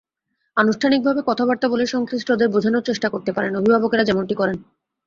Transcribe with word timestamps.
অনানুষ্ঠানিকভাবে 0.57 1.21
কথাবার্তা 1.27 1.67
বলে 1.69 1.85
সংশ্লিষ্টদের 1.85 2.51
বোঝানোর 2.53 2.87
চেষ্টা 2.89 3.07
করতে 3.09 3.31
পারেন, 3.33 3.51
অভিভাবকেরা 3.55 4.03
যেমনটি 4.03 4.35
করেন। 4.35 4.57